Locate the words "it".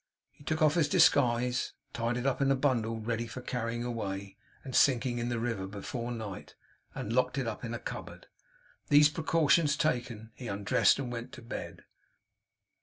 2.17-2.25, 7.37-7.45